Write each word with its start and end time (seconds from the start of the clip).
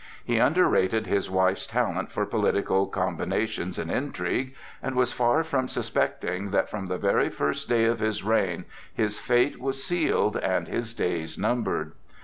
He 0.25 0.39
underrated 0.39 1.05
his 1.05 1.29
wife's 1.29 1.67
talent 1.67 2.11
for 2.11 2.25
political 2.25 2.87
combinations 2.87 3.77
and 3.77 3.91
intrigue, 3.91 4.55
and 4.81 4.95
was 4.95 5.11
far 5.13 5.43
from 5.43 5.67
suspecting 5.67 6.49
that 6.49 6.71
from 6.71 6.87
the 6.87 6.97
very 6.97 7.29
first 7.29 7.69
day 7.69 7.85
of 7.85 7.99
his 7.99 8.23
reign 8.23 8.65
his 8.91 9.19
fate 9.19 9.59
was 9.59 9.83
sealed 9.83 10.37
and 10.37 10.67
his 10.67 10.95
days 10.95 11.37
numbered. 11.37 11.91